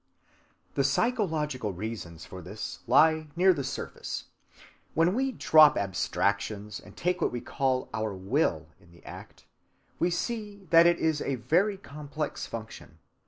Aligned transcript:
The 0.73 0.83
psychological 0.83 1.73
reasons 1.73 2.25
for 2.25 2.41
this 2.41 2.79
lie 2.87 3.27
near 3.35 3.53
the 3.53 3.63
surface. 3.63 4.23
When 4.95 5.13
we 5.13 5.31
drop 5.31 5.77
abstractions 5.77 6.79
and 6.79 6.97
take 6.97 7.21
what 7.21 7.31
we 7.31 7.39
call 7.39 7.87
our 7.93 8.11
will 8.15 8.65
in 8.79 8.89
the 8.91 9.05
act, 9.05 9.45
we 9.99 10.09
see 10.09 10.65
that 10.71 10.87
it 10.87 10.97
is 10.97 11.21
a 11.21 11.35
very 11.35 11.77
complex 11.77 12.47
function. 12.47 12.97